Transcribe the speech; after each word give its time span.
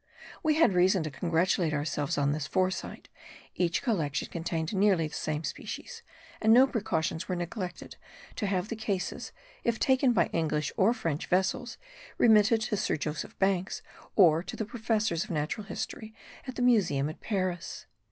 We 0.41 0.55
had 0.55 0.73
reason 0.73 1.03
to 1.03 1.11
congratulate 1.11 1.75
ourselves 1.75 2.17
on 2.17 2.31
this 2.31 2.47
foresight: 2.47 3.07
each 3.53 3.83
collection 3.83 4.29
contained 4.31 4.73
nearly 4.73 5.07
the 5.07 5.13
same 5.13 5.43
species, 5.43 6.01
and 6.41 6.51
no 6.51 6.65
precautions 6.65 7.29
were 7.29 7.35
neglected 7.35 7.97
to 8.37 8.47
have 8.47 8.69
the 8.69 8.75
cases, 8.75 9.31
if 9.63 9.77
taken 9.77 10.11
by 10.11 10.25
English 10.33 10.71
or 10.75 10.95
French 10.95 11.27
vessels, 11.27 11.77
remitted 12.17 12.61
to 12.61 12.77
Sir 12.77 12.97
Joseph 12.97 13.37
Banks 13.37 13.83
or 14.15 14.41
to 14.41 14.55
the 14.55 14.65
professors 14.65 15.23
of 15.25 15.29
natural 15.29 15.67
history 15.67 16.15
at 16.47 16.55
the 16.55 16.63
Museum 16.63 17.07
at 17.07 17.21
Paris. 17.21 17.85